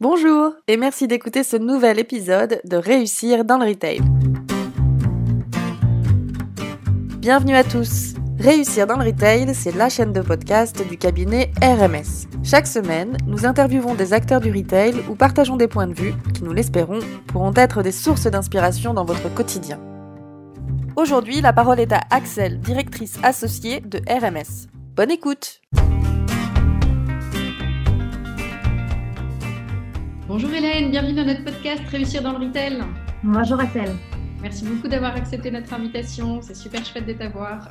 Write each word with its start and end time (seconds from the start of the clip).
Bonjour 0.00 0.54
et 0.66 0.76
merci 0.76 1.06
d'écouter 1.06 1.44
ce 1.44 1.56
nouvel 1.56 2.00
épisode 2.00 2.60
de 2.64 2.76
Réussir 2.76 3.44
dans 3.44 3.58
le 3.58 3.66
Retail. 3.66 4.00
Bienvenue 7.20 7.54
à 7.54 7.62
tous. 7.62 8.14
Réussir 8.36 8.88
dans 8.88 8.96
le 8.96 9.04
Retail, 9.04 9.54
c'est 9.54 9.74
la 9.76 9.88
chaîne 9.88 10.12
de 10.12 10.20
podcast 10.20 10.84
du 10.88 10.98
cabinet 10.98 11.52
RMS. 11.62 12.26
Chaque 12.42 12.66
semaine, 12.66 13.16
nous 13.28 13.46
interviewons 13.46 13.94
des 13.94 14.12
acteurs 14.12 14.40
du 14.40 14.50
retail 14.50 14.96
ou 15.08 15.14
partageons 15.14 15.56
des 15.56 15.68
points 15.68 15.86
de 15.86 15.94
vue 15.94 16.14
qui, 16.34 16.42
nous 16.42 16.52
l'espérons, 16.52 16.98
pourront 17.28 17.54
être 17.54 17.84
des 17.84 17.92
sources 17.92 18.26
d'inspiration 18.26 18.94
dans 18.94 19.04
votre 19.04 19.32
quotidien. 19.32 19.78
Aujourd'hui, 20.96 21.40
la 21.40 21.52
parole 21.52 21.78
est 21.78 21.92
à 21.92 22.00
Axel, 22.10 22.58
directrice 22.58 23.16
associée 23.22 23.78
de 23.78 24.00
RMS. 24.08 24.68
Bonne 24.96 25.12
écoute 25.12 25.60
Bonjour 30.36 30.52
Hélène, 30.52 30.90
bienvenue 30.90 31.12
dans 31.12 31.24
notre 31.24 31.44
podcast 31.44 31.84
Réussir 31.90 32.20
dans 32.20 32.36
le 32.36 32.44
retail. 32.44 32.82
Bonjour 33.22 33.60
Axel. 33.60 33.88
Merci 34.42 34.64
beaucoup 34.64 34.88
d'avoir 34.88 35.14
accepté 35.14 35.48
notre 35.48 35.72
invitation, 35.72 36.42
c'est 36.42 36.56
super 36.56 36.84
chouette 36.84 37.06
de 37.06 37.12
t'avoir. 37.12 37.70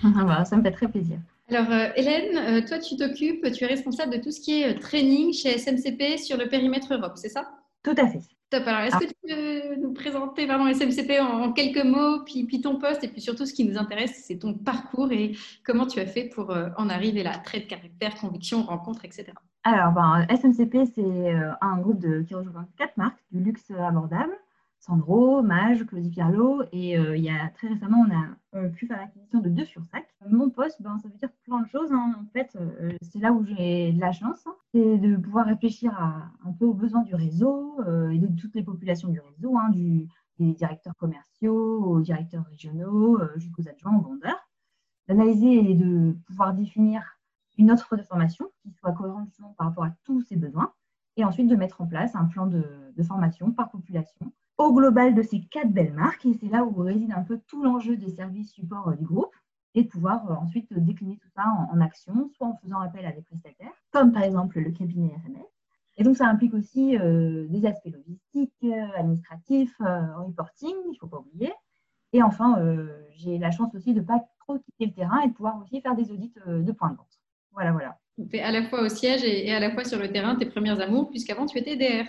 Bah, 0.04 0.44
ça 0.44 0.56
me 0.56 0.62
fait 0.62 0.70
très 0.70 0.86
plaisir. 0.86 1.18
Alors 1.50 1.68
euh, 1.72 1.88
Hélène, 1.96 2.36
euh, 2.36 2.60
toi 2.64 2.78
tu 2.78 2.94
t'occupes, 2.94 3.50
tu 3.50 3.64
es 3.64 3.66
responsable 3.66 4.12
de 4.12 4.22
tout 4.22 4.30
ce 4.30 4.40
qui 4.40 4.62
est 4.62 4.76
euh, 4.76 4.78
training 4.78 5.32
chez 5.32 5.58
SMCP 5.58 6.18
sur 6.18 6.36
le 6.36 6.48
périmètre 6.48 6.94
Europe, 6.94 7.14
c'est 7.16 7.30
ça? 7.30 7.50
Tout 7.82 7.96
à 7.98 8.06
fait. 8.06 8.22
Top, 8.52 8.66
alors 8.66 8.80
est-ce 8.82 8.98
que 8.98 9.06
tu 9.06 9.14
peux 9.26 9.80
nous 9.80 9.94
présenter 9.94 10.44
vraiment 10.44 10.68
SMCP 10.68 11.20
en, 11.20 11.52
quelques 11.52 11.84
mots, 11.84 12.22
puis, 12.24 12.44
puis, 12.44 12.60
ton 12.60 12.76
poste, 12.76 13.02
et 13.02 13.08
puis 13.08 13.22
surtout 13.22 13.46
ce 13.46 13.54
qui 13.54 13.64
nous 13.64 13.78
intéresse, 13.78 14.24
c'est 14.26 14.38
ton 14.38 14.52
parcours 14.52 15.10
et 15.10 15.34
comment 15.64 15.86
tu 15.86 15.98
as 16.00 16.06
fait 16.06 16.24
pour 16.24 16.54
en 16.76 16.88
arriver 16.90 17.22
là, 17.22 17.38
trait 17.38 17.60
de 17.60 17.64
caractère, 17.64 18.14
conviction, 18.16 18.62
rencontre, 18.62 19.06
etc. 19.06 19.32
Alors, 19.64 19.92
ben, 19.92 20.26
SMCP, 20.28 20.84
c'est 20.94 21.00
euh, 21.00 21.52
un 21.60 21.78
groupe 21.78 22.00
de, 22.00 22.22
qui 22.22 22.34
rejoint 22.34 22.66
quatre 22.76 22.96
marques 22.96 23.22
du 23.30 23.42
luxe 23.42 23.70
abordable. 23.70 24.32
Sandro, 24.82 25.42
Mage, 25.42 25.86
Claudie 25.86 26.10
Pierlot. 26.10 26.64
Et 26.72 26.98
euh, 26.98 27.16
il 27.16 27.22
y 27.22 27.30
a 27.30 27.48
très 27.50 27.68
récemment, 27.68 28.04
on 28.06 28.58
a 28.58 28.68
pu 28.70 28.86
faire 28.86 28.98
l'acquisition 28.98 29.40
de 29.40 29.48
deux 29.48 29.64
Fursac. 29.64 30.06
Mon 30.28 30.50
poste, 30.50 30.82
ben, 30.82 30.98
ça 30.98 31.08
veut 31.08 31.16
dire 31.16 31.30
plein 31.44 31.60
de 31.60 31.68
choses. 31.68 31.92
Hein. 31.92 32.16
En 32.20 32.26
fait, 32.32 32.56
euh, 32.56 32.92
c'est 33.00 33.20
là 33.20 33.32
où 33.32 33.44
j'ai 33.44 33.92
de 33.92 34.00
la 34.00 34.12
chance. 34.12 34.44
Hein. 34.46 34.54
C'est 34.74 34.98
de 34.98 35.16
pouvoir 35.16 35.46
réfléchir 35.46 35.96
un 36.44 36.52
peu 36.52 36.66
aux 36.66 36.74
besoins 36.74 37.02
du 37.02 37.14
réseau 37.14 37.78
et 38.10 38.18
de 38.18 38.26
toutes 38.40 38.54
les 38.54 38.64
populations 38.64 39.08
du 39.08 39.20
réseau, 39.20 39.56
hein, 39.56 39.70
des 39.70 40.08
directeurs 40.38 40.96
commerciaux 40.96 41.84
aux 41.84 42.00
directeurs 42.00 42.44
régionaux 42.46 43.20
jusqu'aux 43.36 43.68
adjoints, 43.68 43.96
aux 43.96 44.02
vendeurs. 44.02 44.48
D'analyser 45.08 45.70
et 45.70 45.74
de 45.74 46.16
pouvoir 46.26 46.54
définir 46.54 47.02
une 47.58 47.70
offre 47.70 47.96
de 47.96 48.02
formation 48.02 48.50
qui 48.62 48.72
soit 48.72 48.92
cohérente 48.92 49.30
par 49.56 49.68
rapport 49.68 49.84
à 49.84 49.92
tous 50.04 50.22
ces 50.22 50.36
besoins, 50.36 50.72
et 51.16 51.24
ensuite 51.24 51.48
de 51.48 51.56
mettre 51.56 51.80
en 51.80 51.86
place 51.86 52.14
un 52.14 52.24
plan 52.24 52.46
de, 52.46 52.64
formation 53.02 53.50
par 53.52 53.70
population 53.70 54.32
au 54.64 54.72
global 54.72 55.14
de 55.14 55.22
ces 55.22 55.40
quatre 55.40 55.70
belles 55.70 55.92
marques. 55.92 56.24
Et 56.26 56.34
c'est 56.34 56.48
là 56.48 56.64
où 56.64 56.82
réside 56.82 57.12
un 57.12 57.22
peu 57.22 57.40
tout 57.46 57.62
l'enjeu 57.62 57.96
des 57.96 58.10
services 58.10 58.52
support 58.52 58.88
euh, 58.88 58.96
du 58.96 59.04
groupe 59.04 59.34
et 59.74 59.84
de 59.84 59.88
pouvoir 59.88 60.30
euh, 60.30 60.34
ensuite 60.34 60.72
décliner 60.72 61.16
tout 61.18 61.28
ça 61.34 61.44
en, 61.72 61.80
action, 61.80 62.30
soit 62.36 62.48
en 62.48 62.56
faisant 62.62 62.80
appel 62.80 63.06
à 63.06 63.12
des 63.12 63.22
prestataires, 63.22 63.72
comme 63.90 64.12
par 64.12 64.22
exemple 64.22 64.58
le 64.60 64.70
cabinet 64.70 65.08
RMS. 65.08 65.46
Et 65.98 66.04
donc, 66.04 66.16
ça 66.16 66.26
implique 66.26 66.54
aussi 66.54 66.96
euh, 66.96 67.46
des 67.48 67.66
aspects 67.66 67.90
logistiques, 67.92 68.66
administratifs, 68.96 69.76
reporting, 69.78 70.74
il 70.86 70.92
ne 70.92 70.98
faut 70.98 71.06
pas 71.06 71.18
oublier. 71.18 71.52
Et 72.14 72.22
enfin, 72.22 72.58
j'ai 73.16 73.38
la 73.38 73.50
chance 73.50 73.74
aussi 73.74 73.94
de 73.94 74.00
ne 74.00 74.04
pas 74.04 74.22
trop 74.40 74.58
quitter 74.58 74.86
le 74.86 74.92
terrain 74.92 75.20
et 75.20 75.28
de 75.28 75.32
pouvoir 75.32 75.58
aussi 75.62 75.80
faire 75.80 75.94
des 75.94 76.10
audits 76.10 76.32
de 76.46 76.72
points 76.72 76.90
de 76.90 76.96
vente. 76.96 77.18
Voilà, 77.52 77.72
voilà. 77.72 77.98
Es 78.32 78.40
à 78.40 78.52
la 78.52 78.62
fois 78.64 78.82
au 78.82 78.88
siège 78.88 79.24
et, 79.24 79.52
à 79.52 79.60
la 79.60 79.70
fois 79.70 79.84
sur 79.84 79.98
le 79.98 80.10
terrain 80.10 80.36
tes 80.36 80.46
premières 80.46 80.80
amours, 80.80 81.10
puisqu'avant 81.10 81.46
tu 81.46 81.58
étais 81.58 81.76
DR. 81.76 82.06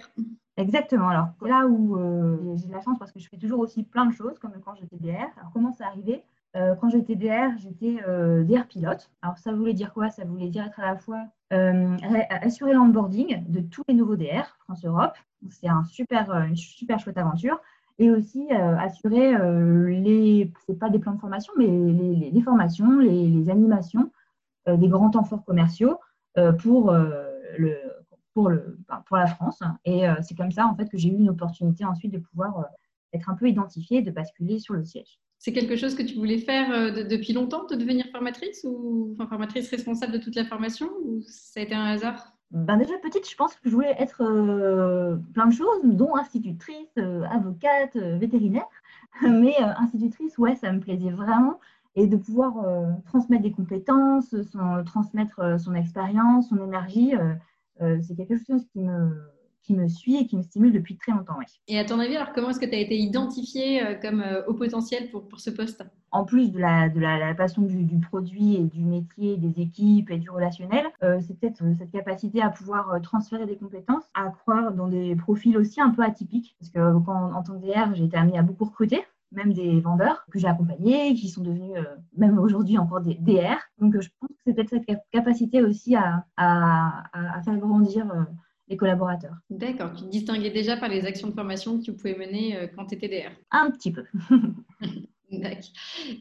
Exactement. 0.58 1.10
Alors 1.10 1.30
là 1.42 1.66
où 1.66 1.98
euh, 1.98 2.56
j'ai 2.56 2.68
de 2.68 2.74
la 2.74 2.82
chance 2.82 3.00
parce 3.00 3.12
que 3.12 3.20
je 3.20 3.28
fais 3.28 3.38
toujours 3.38 3.60
aussi 3.60 3.84
plein 3.84 4.06
de 4.06 4.14
choses, 4.14 4.38
comme 4.40 4.52
quand 4.64 4.76
j'étais 4.76 4.98
DR. 4.98 5.28
Alors 5.38 5.52
comment 5.52 5.72
ça 5.72 5.88
arrivé? 5.88 6.24
Euh, 6.56 6.76
Quand 6.76 6.90
j'étais 6.90 7.16
DR, 7.16 7.58
j'étais 7.58 7.98
euh, 8.08 8.44
DR 8.44 8.68
pilote. 8.68 9.10
Alors 9.24 9.40
ça 9.40 9.52
voulait 9.52 9.74
dire 9.74 9.92
quoi? 9.92 10.12
Ça 10.12 10.24
voulait 10.24 10.50
dire 10.50 10.66
être 10.66 10.80
à 10.80 10.86
la 10.86 10.98
fois 10.98 11.26
assurer 12.42 12.74
l'onboarding 12.74 13.44
de 13.48 13.60
tous 13.60 13.84
les 13.88 13.94
nouveaux 13.94 14.16
DR 14.16 14.58
France-Europe. 14.66 15.14
C'est 15.52 15.68
un 15.68 15.84
super, 15.84 16.32
une 16.32 16.56
super 16.56 17.00
chouette 17.00 17.18
aventure 17.18 17.60
et 18.00 18.10
aussi 18.10 18.52
assurer 18.52 19.36
les, 20.02 20.52
c'est 20.66 20.80
pas 20.80 20.90
des 20.90 20.98
plans 20.98 21.14
de 21.14 21.20
formation, 21.20 21.54
mais 21.58 21.68
les, 21.68 22.42
formations, 22.42 22.98
les, 22.98 23.52
animations 23.52 24.10
euh, 24.70 24.78
des 24.78 24.88
grands 24.88 25.10
temps 25.10 25.26
forts 25.26 25.44
commerciaux 25.44 26.00
euh, 26.38 26.54
pour, 26.54 26.92
euh, 26.92 27.30
le, 27.58 27.76
pour, 28.34 28.50
le, 28.50 28.78
pour 29.08 29.18
la 29.18 29.28
France. 29.28 29.62
Et 29.86 30.04
c'est 30.22 30.36
comme 30.36 30.52
ça 30.52 30.66
en 30.68 30.76
fait 30.76 30.90
que 30.90 30.98
j'ai 30.98 31.10
eu 31.10 31.16
une 31.16 31.30
opportunité 31.30 31.86
ensuite 31.86 32.12
de 32.12 32.18
pouvoir 32.18 32.66
être 33.14 33.30
un 33.30 33.36
peu 33.36 33.48
identifiée 33.48 34.00
et 34.00 34.02
de 34.02 34.12
basculer 34.12 34.60
sur 34.60 34.74
le 34.74 34.84
siège. 34.84 35.20
C'est 35.38 35.54
quelque 35.54 35.76
chose 35.76 35.94
que 35.94 36.04
tu 36.04 36.16
voulais 36.16 36.38
faire 36.38 36.94
depuis 36.94 37.34
longtemps, 37.34 37.66
de 37.66 37.76
devenir 37.76 38.06
formatrice 38.12 38.66
ou 38.68 39.16
formatrice 39.30 39.70
responsable 39.70 40.14
de 40.14 40.18
toute 40.18 40.36
la 40.36 40.46
formation 40.46 40.90
ou 41.04 41.22
ça 41.22 41.60
a 41.60 41.64
été 41.64 41.76
un 41.76 41.86
hasard? 41.86 42.34
Ben 42.52 42.78
déjà 42.78 42.94
petite, 43.02 43.30
je 43.30 43.36
pense 43.36 43.56
que 43.56 43.62
je 43.66 43.70
voulais 43.72 43.96
être 43.98 44.18
plein 45.34 45.48
de 45.48 45.54
choses, 45.54 45.82
dont 45.84 46.16
institutrice, 46.16 46.98
avocate, 47.30 47.96
vétérinaire. 47.96 48.68
Mais 49.22 49.56
institutrice, 49.78 50.38
ouais, 50.38 50.56
ça 50.56 50.72
me 50.72 50.80
plaisait 50.80 51.12
vraiment 51.12 51.60
et 51.96 52.08
de 52.08 52.18
pouvoir 52.18 52.58
euh, 52.66 52.92
transmettre 53.06 53.44
des 53.44 53.52
compétences, 53.52 54.36
transmettre 54.86 55.40
euh, 55.40 55.58
son 55.58 55.76
expérience, 55.76 56.50
son 56.50 56.64
énergie, 56.64 57.16
euh, 57.16 57.34
c'est 57.80 58.16
quelque 58.16 58.38
chose 58.38 58.66
qui 58.72 58.80
me, 58.80 59.12
qui 59.62 59.74
me 59.74 59.88
suit 59.88 60.18
et 60.18 60.28
qui 60.28 60.38
me 60.38 60.42
stimule 60.42 60.74
depuis 60.74 60.98
très 60.98 61.12
longtemps. 61.12 61.38
Et 61.68 61.80
à 61.80 61.86
ton 61.86 62.00
avis, 62.00 62.16
alors 62.16 62.34
comment 62.34 62.50
est-ce 62.50 62.60
que 62.60 62.66
tu 62.66 62.76
as 62.76 62.80
été 62.80 62.98
identifié 62.98 63.82
comme 64.02 64.24
au 64.48 64.54
potentiel 64.54 65.10
pour, 65.10 65.28
pour 65.28 65.40
ce 65.40 65.50
poste? 65.50 65.84
En 66.12 66.26
plus 66.26 66.52
de 66.52 66.60
la, 66.60 66.90
de 66.90 67.00
la, 67.00 67.34
passion 67.34 67.64
du, 67.64 67.84
du, 67.86 68.00
produit 68.00 68.56
et 68.56 68.64
du 68.66 68.84
métier, 68.84 69.38
des 69.38 69.62
équipes 69.62 70.12
et 70.12 70.18
du 70.18 70.30
relationnel, 70.30 70.86
c'est 71.02 71.40
peut-être 71.40 71.64
cette 71.78 71.92
capacité 71.92 72.42
à 72.42 72.50
pouvoir 72.50 73.02
transférer 73.02 73.46
des 73.46 73.58
compétences, 73.58 74.04
à 74.14 74.30
croire 74.30 74.72
dans 74.74 74.88
des 74.88 75.16
profils 75.16 75.58
aussi 75.58 75.82
un 75.82 75.90
peu 75.90 76.04
atypiques. 76.04 76.56
Parce 76.60 76.70
que 76.70 77.04
quand, 77.06 77.34
en 77.34 77.42
tant 77.42 77.60
que 77.60 77.66
DR, 77.66 77.96
j'ai 77.96 78.06
été 78.06 78.18
amenée 78.18 78.38
à 78.38 78.44
beaucoup 78.44 78.66
recruter 78.66 79.04
même 79.34 79.54
des 79.54 79.80
vendeurs 79.80 80.26
que 80.32 80.40
j'ai 80.40 80.48
accompagnés, 80.48 81.14
qui 81.16 81.30
sont 81.30 81.42
devenus 81.42 81.74
euh, 81.78 81.84
même 82.18 82.40
aujourd'hui 82.40 82.78
encore 82.78 83.02
des 83.02 83.16
DR. 83.16 83.58
Donc 83.80 83.96
euh, 83.96 84.02
je 84.02 84.10
pense 84.20 84.30
que 84.30 84.36
c'est 84.46 84.54
peut-être 84.54 84.70
cette 84.70 85.00
capacité 85.12 85.62
aussi 85.62 85.96
à, 85.96 86.26
à, 86.38 87.04
à 87.14 87.42
faire 87.42 87.58
grandir 87.58 88.10
euh, 88.12 88.24
les 88.68 88.78
collaborateurs. 88.78 89.36
D'accord, 89.50 89.94
tu 89.94 90.04
te 90.04 90.10
distinguais 90.10 90.52
déjà 90.52 90.78
par 90.78 90.90
les 90.90 91.06
actions 91.06 91.28
de 91.28 91.34
formation 91.34 91.78
que 91.78 91.84
tu 91.84 91.94
pouvais 91.94 92.16
mener 92.18 92.70
quand 92.76 92.86
tu 92.86 92.96
étais 92.96 93.10
DR 93.10 93.32
Un 93.52 93.72
petit 93.72 93.92
peu. 93.92 94.04
D'accord. 95.32 95.64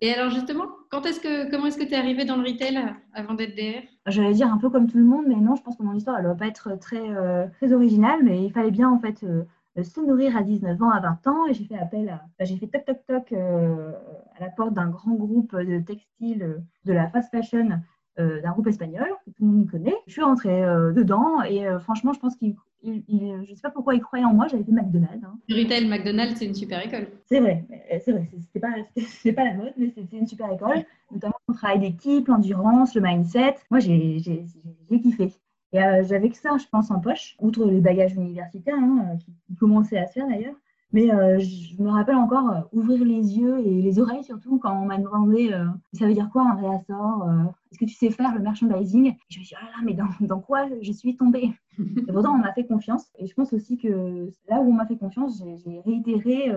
Et 0.00 0.12
alors 0.12 0.30
justement, 0.30 0.64
quand 0.90 1.04
est-ce 1.04 1.20
que, 1.20 1.50
comment 1.50 1.66
est-ce 1.66 1.76
que 1.76 1.84
tu 1.84 1.92
es 1.92 1.96
arrivé 1.96 2.24
dans 2.24 2.36
le 2.36 2.48
retail 2.48 2.78
avant 3.12 3.34
d'être 3.34 3.54
DR 3.54 3.82
J'allais 4.06 4.32
dire 4.32 4.52
un 4.52 4.56
peu 4.56 4.70
comme 4.70 4.90
tout 4.90 4.96
le 4.96 5.04
monde, 5.04 5.26
mais 5.28 5.36
non, 5.36 5.54
je 5.54 5.62
pense 5.62 5.76
que 5.76 5.82
mon 5.82 5.92
histoire, 5.92 6.16
elle 6.16 6.24
ne 6.24 6.30
va 6.30 6.34
pas 6.34 6.46
être 6.46 6.76
très, 6.80 7.02
très 7.52 7.72
originale, 7.72 8.20
mais 8.24 8.42
il 8.42 8.50
fallait 8.52 8.70
bien 8.70 8.90
en 8.90 8.98
fait 8.98 9.24
se 9.80 10.00
nourrir 10.00 10.36
à 10.36 10.42
19 10.42 10.82
ans, 10.82 10.90
à 10.90 11.00
20 11.00 11.26
ans, 11.28 11.46
et 11.46 11.54
j'ai 11.54 11.64
fait 11.64 11.78
appel 11.78 12.08
à, 12.10 12.44
j'ai 12.44 12.56
fait 12.58 12.66
toc 12.66 12.84
toc 12.84 12.98
toc 13.06 13.32
euh, 13.32 13.92
à 14.36 14.40
la 14.40 14.50
porte 14.50 14.74
d'un 14.74 14.88
grand 14.88 15.14
groupe 15.14 15.56
de 15.56 15.78
textile 15.80 16.42
euh, 16.42 16.58
de 16.84 16.92
la 16.92 17.08
fast 17.08 17.30
fashion 17.30 17.80
euh, 18.18 18.42
d'un 18.42 18.52
groupe 18.52 18.66
espagnol 18.66 19.08
que 19.24 19.30
tout 19.30 19.46
le 19.46 19.52
monde 19.52 19.70
connaît. 19.70 19.96
Je 20.06 20.12
suis 20.12 20.22
rentrée 20.22 20.60
dedans 20.94 21.42
et 21.42 21.64
franchement, 21.80 22.12
je 22.12 22.20
pense 22.20 22.36
qu'il 22.36 22.54
je 22.84 22.90
ne 22.90 23.54
sais 23.54 23.62
pas 23.62 23.70
pourquoi 23.70 23.94
il 23.94 24.00
croyait 24.00 24.24
en 24.24 24.34
moi, 24.34 24.48
j'avais 24.48 24.64
fait 24.64 24.72
McDonald's. 24.72 25.24
Hein. 25.24 25.38
Retail, 25.48 25.88
McDonald's, 25.88 26.36
c'est 26.36 26.46
une 26.46 26.54
super 26.54 26.84
école. 26.84 27.06
C'est 27.26 27.40
vrai, 27.40 27.64
c'est 28.04 28.10
vrai, 28.10 28.28
c'était 28.40 28.60
pas, 28.60 28.74
pas 29.36 29.44
la 29.44 29.54
mode, 29.54 29.72
mais 29.78 29.92
c'était 29.94 30.18
une 30.18 30.26
super 30.26 30.52
école, 30.52 30.84
notamment 31.12 31.36
le 31.48 31.54
travail 31.54 31.78
d'équipe, 31.78 32.26
l'endurance, 32.26 32.94
le 32.94 33.00
mindset. 33.02 33.54
Moi, 33.70 33.78
j'ai 33.78 34.20
kiffé. 34.90 35.32
Et 35.72 35.82
euh, 35.82 36.04
j'avais 36.04 36.28
que 36.28 36.36
ça, 36.36 36.56
je 36.58 36.66
pense, 36.70 36.90
en 36.90 37.00
poche, 37.00 37.34
outre 37.40 37.64
les 37.64 37.80
bagages 37.80 38.14
universitaires, 38.14 38.76
hein, 38.76 39.06
euh, 39.10 39.16
qui, 39.16 39.56
commençaient 39.56 39.98
à 39.98 40.06
se 40.06 40.12
faire 40.12 40.28
d'ailleurs. 40.28 40.54
Mais 40.94 41.10
euh, 41.10 41.38
je 41.38 41.82
me 41.82 41.88
rappelle 41.88 42.16
encore 42.16 42.68
ouvrir 42.70 43.02
les 43.02 43.38
yeux 43.38 43.60
et 43.60 43.80
les 43.80 43.98
oreilles 43.98 44.24
surtout 44.24 44.58
quand 44.58 44.78
on 44.78 44.84
m'a 44.84 44.98
demandé 44.98 45.50
ça 45.94 46.06
veut 46.06 46.12
dire 46.12 46.28
quoi 46.30 46.42
un 46.42 46.54
réassort 46.54 47.26
Est-ce 47.70 47.78
que 47.78 47.86
tu 47.86 47.94
sais 47.94 48.10
faire 48.10 48.34
le 48.34 48.40
merchandising? 48.40 49.06
Et 49.06 49.16
Je 49.30 49.38
me 49.38 49.44
suis 49.44 49.56
dit, 49.56 49.62
oh 49.62 49.64
là 49.64 49.70
là, 49.70 49.82
mais 49.82 49.94
dans, 49.94 50.26
dans 50.26 50.40
quoi 50.40 50.66
je 50.82 50.92
suis 50.92 51.16
tombée? 51.16 51.50
Et 51.78 52.12
pourtant, 52.12 52.34
on 52.34 52.38
m'a 52.38 52.52
fait 52.52 52.66
confiance. 52.66 53.10
Et 53.18 53.26
je 53.26 53.32
pense 53.32 53.54
aussi 53.54 53.78
que 53.78 54.30
là 54.50 54.60
où 54.60 54.68
on 54.68 54.74
m'a 54.74 54.84
fait 54.84 54.98
confiance, 54.98 55.42
j'ai 55.64 55.80
réitéré 55.80 56.52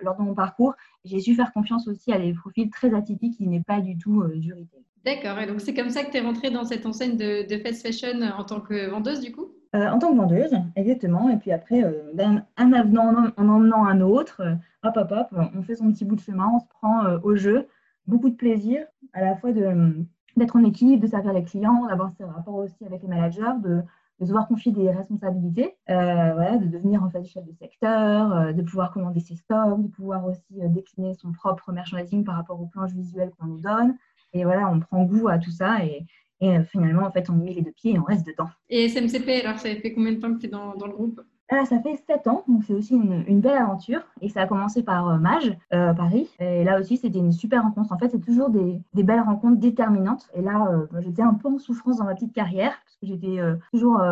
lors 0.00 0.16
de 0.16 0.22
mon 0.22 0.34
parcours. 0.34 0.74
J'ai 1.04 1.20
su 1.20 1.36
faire 1.36 1.52
confiance 1.52 1.86
aussi 1.86 2.12
à 2.12 2.18
des 2.18 2.32
profils 2.32 2.68
très 2.70 2.92
atypiques 2.92 3.36
qui 3.36 3.46
n'est 3.46 3.62
pas 3.62 3.80
du 3.80 3.96
tout 3.96 4.24
du 4.34 4.54
retail. 4.54 4.87
D'accord, 5.04 5.38
et 5.38 5.46
donc 5.46 5.60
c'est 5.60 5.74
comme 5.74 5.90
ça 5.90 6.04
que 6.04 6.10
tu 6.10 6.16
es 6.16 6.20
rentrée 6.20 6.50
dans 6.50 6.64
cette 6.64 6.84
enseigne 6.84 7.16
de, 7.16 7.46
fast 7.58 7.82
fashion 7.82 8.20
en 8.36 8.44
tant 8.44 8.60
que 8.60 8.90
vendeuse 8.90 9.20
du 9.20 9.32
coup? 9.32 9.48
Euh, 9.74 9.88
En 9.88 9.98
tant 9.98 10.12
que 10.12 10.16
vendeuse, 10.16 10.54
exactement. 10.76 11.28
Et 11.28 11.36
puis 11.36 11.52
après, 11.52 11.84
euh, 11.84 12.12
avenant 12.56 13.32
en 13.36 13.48
emmenant 13.48 13.84
un 13.84 14.00
autre, 14.00 14.40
euh, 14.40 14.54
hop, 14.82 14.96
hop, 14.96 15.12
hop, 15.12 15.40
on 15.54 15.62
fait 15.62 15.76
son 15.76 15.92
petit 15.92 16.04
bout 16.04 16.16
de 16.16 16.20
chemin, 16.20 16.50
on 16.54 16.58
se 16.58 16.66
prend 16.66 17.04
au 17.22 17.36
jeu. 17.36 17.68
Beaucoup 18.06 18.30
de 18.30 18.34
plaisir, 18.34 18.86
à 19.12 19.20
la 19.20 19.36
fois 19.36 19.52
d'être 19.52 20.56
en 20.56 20.64
équipe, 20.64 21.00
de 21.00 21.06
servir 21.06 21.32
les 21.32 21.44
clients, 21.44 21.86
d'avoir 21.86 22.10
ces 22.16 22.24
rapports 22.24 22.54
aussi 22.54 22.84
avec 22.86 23.02
les 23.02 23.08
managers, 23.08 23.60
de, 23.62 23.82
de 24.20 24.26
devoir 24.26 24.48
confier 24.48 24.72
des 24.72 24.90
responsabilités, 24.90 25.76
voilà, 25.86 26.56
de 26.56 26.66
devenir 26.66 27.02
en 27.02 27.10
fait 27.10 27.22
chef 27.24 27.44
de 27.44 27.52
secteur, 27.52 28.54
de 28.54 28.62
pouvoir 28.62 28.92
commander 28.92 29.20
ses 29.20 29.36
stocks, 29.36 29.82
de 29.82 29.88
pouvoir 29.88 30.24
aussi 30.24 30.54
décliner 30.70 31.12
son 31.14 31.32
propre 31.32 31.70
merchandising 31.70 32.24
par 32.24 32.36
rapport 32.36 32.58
aux 32.58 32.66
planches 32.66 32.92
visuelles 32.92 33.30
qu'on 33.38 33.46
nous 33.46 33.60
donne. 33.60 33.94
Et 34.32 34.44
voilà, 34.44 34.70
on 34.70 34.80
prend 34.80 35.04
goût 35.04 35.28
à 35.28 35.38
tout 35.38 35.50
ça 35.50 35.84
et, 35.84 36.04
et 36.40 36.62
finalement, 36.64 37.06
en 37.06 37.10
fait, 37.10 37.30
on 37.30 37.34
met 37.34 37.52
les 37.52 37.62
deux 37.62 37.72
pieds 37.72 37.94
et 37.94 37.98
on 37.98 38.04
reste 38.04 38.26
dedans. 38.26 38.48
Et 38.68 38.88
SMCP, 38.88 39.44
alors 39.44 39.58
ça 39.58 39.68
fait 39.74 39.92
combien 39.92 40.12
de 40.12 40.20
temps 40.20 40.32
que 40.34 40.38
tu 40.38 40.46
es 40.46 40.50
dans, 40.50 40.74
dans 40.74 40.86
le 40.86 40.92
groupe? 40.92 41.20
Ah, 41.50 41.64
ça 41.64 41.80
fait 41.80 41.96
sept 42.06 42.26
ans, 42.26 42.44
donc 42.46 42.62
c'est 42.64 42.74
aussi 42.74 42.94
une, 42.94 43.40
belle 43.40 43.56
aventure. 43.56 44.02
Et 44.20 44.28
ça 44.28 44.42
a 44.42 44.46
commencé 44.46 44.82
par 44.82 45.08
euh, 45.08 45.16
Mage, 45.16 45.56
euh, 45.72 45.94
Paris. 45.94 46.28
Et 46.40 46.62
là 46.62 46.78
aussi, 46.78 46.98
c'était 46.98 47.18
une 47.18 47.32
super 47.32 47.62
rencontre. 47.62 47.90
En 47.90 47.96
fait, 47.96 48.10
c'est 48.10 48.20
toujours 48.20 48.50
des, 48.50 48.82
belles 48.92 49.20
rencontres 49.20 49.56
déterminantes. 49.56 50.28
Et 50.34 50.42
là, 50.42 50.68
euh, 50.70 50.86
j'étais 51.00 51.22
un 51.22 51.32
peu 51.32 51.48
en 51.48 51.56
souffrance 51.56 51.96
dans 51.96 52.04
ma 52.04 52.14
petite 52.14 52.34
carrière, 52.34 52.72
parce 52.84 52.96
que 53.00 53.06
j'étais 53.06 53.38
toujours 53.72 54.02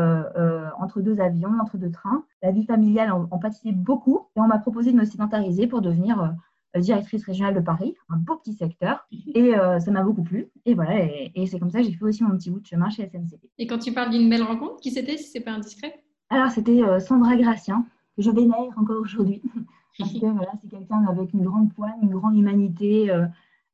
entre 0.81 1.03
deux 1.03 1.21
avions, 1.21 1.51
entre 1.61 1.77
deux 1.77 1.91
trains. 1.91 2.25
La 2.43 2.53
vie 2.53 2.65
familiale 2.65 3.12
en, 3.12 3.29
en 3.31 3.39
pâtissait 3.39 3.73
beaucoup. 3.73 4.29
Et 4.35 4.41
on 4.41 4.47
m'a 4.47 4.59
proposé 4.59 4.93
de 4.93 4.97
me 4.97 5.05
sédentariser 5.05 5.67
pour 5.67 5.83
devenir 5.83 6.35
directrice 6.81 7.25
régionale 7.25 7.55
de 7.55 7.61
Paris, 7.61 7.94
un 8.08 8.17
beau 8.17 8.37
petit 8.37 8.55
secteur. 8.55 9.06
Et 9.34 9.52
ça 9.52 9.90
m'a 9.90 10.02
beaucoup 10.02 10.23
plu. 10.23 10.50
Et 10.64 10.75
voilà, 10.75 11.05
et, 11.34 11.46
c'est 11.46 11.58
comme 11.58 11.70
ça 11.70 11.81
que 11.81 11.84
j'ai 11.87 11.93
fait 11.93 12.05
aussi 12.05 12.25
mon 12.25 12.37
petit 12.37 12.50
bout 12.50 12.61
de 12.61 12.67
chemin 12.67 12.90
chez 12.90 13.06
SNCP. 13.08 13.50
Et 13.58 13.67
quand 13.67 13.78
tu 13.78 13.93
parles 13.93 14.11
d'une 14.11 14.28
belle 14.28 14.43
rencontre, 14.43 14.81
qui 14.81 14.90
c'était, 14.90 15.17
si 15.17 15.31
c'est 15.31 15.40
pas 15.40 15.52
indiscret? 15.52 16.02
Alors, 16.28 16.50
c'était 16.50 16.82
euh, 16.82 16.99
Sandra 16.99 17.37
Gracien, 17.37 17.87
que 18.17 18.23
je 18.23 18.31
vénère 18.31 18.73
encore 18.76 19.00
aujourd'hui. 19.00 19.43
Parce 19.99 20.12
que 20.12 20.26
voilà, 20.26 20.52
c'est 20.61 20.69
quelqu'un 20.69 21.05
avec 21.08 21.32
une 21.32 21.43
grande 21.43 21.73
poigne, 21.73 21.99
une 22.02 22.11
grande 22.11 22.37
humanité, 22.37 23.11
euh, 23.11 23.26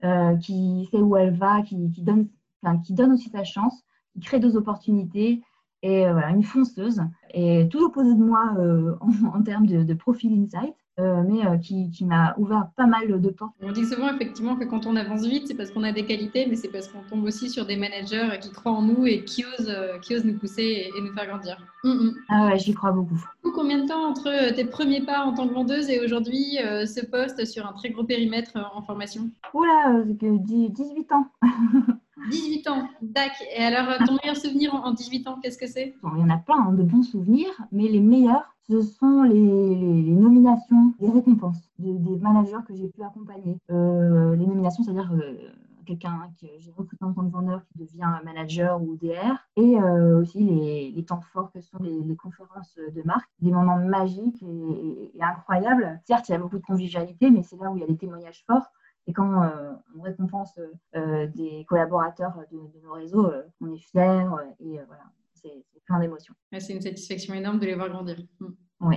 euh, 0.04 0.37
qui 0.37 0.88
sait 0.90 1.00
où 1.00 1.16
elle 1.16 1.34
va, 1.34 1.62
qui, 1.62 1.76
donne, 1.99 2.28
qui 2.84 2.93
donne 2.93 3.12
aussi 3.12 3.28
sa 3.31 3.43
chance, 3.43 3.82
qui 4.12 4.20
crée 4.20 4.38
des 4.38 4.56
opportunités. 4.56 5.43
Et 5.84 6.02
voilà, 6.02 6.31
une 6.31 6.44
fonceuse. 6.44 7.02
Et 7.34 7.69
tout 7.69 7.84
opposé 7.84 8.14
de 8.14 8.22
moi 8.22 8.54
en, 9.34 9.43
termes 9.43 9.66
de, 9.66 9.82
de 9.82 9.94
profil 9.94 10.32
insight. 10.40 10.75
Euh, 11.02 11.22
mais 11.26 11.44
euh, 11.44 11.56
qui, 11.58 12.04
m'a 12.04 12.34
ouvert 12.38 12.69
pas 12.76 12.87
mal 12.87 13.20
de 13.20 13.31
portes. 13.31 13.54
On 13.60 13.72
dit 13.72 13.84
souvent 13.84 14.12
effectivement 14.14 14.56
que 14.56 14.64
quand 14.64 14.87
on 14.87 14.94
avance 14.94 15.26
vite, 15.26 15.49
c'est 15.49 15.54
parce 15.54 15.70
qu'on 15.70 15.82
a 15.82 15.93
des 15.93 16.04
qualités, 16.04 16.46
mais 16.49 16.54
c'est 16.54 16.69
parce 16.69 16.88
qu'on 16.88 17.02
tombe 17.02 17.25
aussi 17.25 17.50
sur 17.50 17.66
des 17.66 17.76
managers 17.76 18.38
qui 18.40 18.50
croient 18.52 18.72
en 18.72 18.82
nous 18.82 19.06
et 19.06 19.25
qui 19.25 19.44
osent, 19.44 19.69
euh, 19.69 19.99
qui 19.99 20.14
osent 20.14 20.25
nous 20.25 20.38
pousser 20.38 20.90
et, 20.96 21.00
nous 21.00 21.12
faire 21.12 21.26
grandir. 21.26 21.58
Mm, 21.82 21.90
mm. 21.90 22.14
Ah 22.28 22.46
ouais, 22.46 22.58
j'y 22.58 22.72
crois 22.72 22.93
beaucoup. 22.93 23.20
Combien 23.54 23.82
de 23.82 23.88
temps 23.88 24.08
entre 24.08 24.54
tes 24.54 24.64
premiers 24.64 25.02
pas 25.02 25.25
en 25.25 25.34
tant 25.34 25.49
que 25.49 25.54
vendeuse 25.54 25.90
et 25.90 26.00
aujourd'hui 26.02 26.56
ce 26.87 27.04
poste 27.04 27.44
sur 27.44 27.66
un 27.66 27.72
très 27.72 27.90
gros 27.90 28.04
périmètre 28.04 28.52
en 28.75 28.82
formation? 28.82 29.31
Oula, 29.52 30.02
18 30.06 31.12
ans. 31.12 31.26
18 32.31 32.69
ans, 32.69 32.89
dac. 33.03 33.33
Et 33.57 33.63
alors, 33.63 33.99
ton 34.07 34.17
meilleur 34.23 34.37
souvenir 34.37 34.75
en 34.75 34.93
18 34.93 35.29
ans, 35.29 35.39
qu'est-ce 35.43 35.59
que 35.59 35.67
c'est? 35.67 35.95
Il 36.15 36.21
y 36.21 36.23
en 36.23 36.31
a 36.31 36.39
plein 36.39 36.69
hein, 36.69 36.73
de 36.73 36.83
bons 36.83 37.03
souvenirs, 37.03 37.53
mais 37.73 37.89
les 37.89 38.01
meilleurs, 38.01 38.55
ce 38.69 38.81
sont 38.81 39.23
les, 39.23 39.35
nominations, 39.35 40.95
les 41.01 41.11
récompenses 41.11 41.69
des 41.79 42.17
managers 42.17 42.65
que 42.67 42.75
j'ai 42.75 42.89
pu 42.89 43.03
accompagner. 43.03 43.59
Euh, 43.71 44.37
les 44.37 44.47
nominations, 44.47 44.85
c'est-à-dire 44.85 45.11
euh, 45.13 45.35
quelqu'un 45.85 46.31
que 46.41 46.47
j'ai 46.59 46.71
recruté 46.71 47.05
en 47.05 47.13
tant 47.13 47.25
que 47.25 47.33
vendeur 47.33 47.63
qui 47.67 47.79
devient 47.79 48.09
manager 48.25 48.81
ou 48.81 48.97
DR, 48.97 49.37
et 49.57 49.79
euh, 49.79 50.21
aussi 50.21 50.39
les, 50.45 51.05
temps 51.05 51.21
forts 51.33 51.51
que 51.53 51.61
sont 51.61 51.79
les, 51.81 52.17
conférences 52.17 52.79
de 52.95 53.03
marque, 53.03 53.29
des 53.41 53.51
moments 53.51 53.79
magiques 53.79 54.43
et, 54.43 55.13
incroyables. 55.21 56.01
Certes, 56.07 56.29
il 56.29 56.33
y 56.33 56.35
a 56.35 56.39
beaucoup 56.39 56.59
de 56.59 56.65
convivialité, 56.65 57.31
mais 57.31 57.43
c'est 57.43 57.57
là 57.57 57.71
où 57.71 57.77
il 57.77 57.81
y 57.81 57.85
a 57.85 57.89
des 57.89 57.97
témoignages 57.97 58.45
forts. 58.47 58.71
Et 59.06 59.12
quand 59.12 59.50
on 59.96 60.02
récompense 60.02 60.58
des 60.94 61.64
collaborateurs 61.69 62.34
de, 62.52 62.56
de 62.56 62.84
nos 62.84 62.93
réseaux, 62.93 63.32
on 63.60 63.72
est 63.72 63.78
fiers 63.78 64.26
et 64.60 64.78
voilà, 64.87 65.04
c'est 65.34 65.64
plein 65.87 66.00
d'émotions. 66.00 66.34
c'est 66.58 66.72
une 66.72 66.81
satisfaction 66.81 67.34
énorme 67.34 67.58
de 67.58 67.66
les 67.66 67.75
voir 67.75 67.88
grandir. 67.88 68.16
Hmm. 68.40 68.52
Oui. 68.81 68.96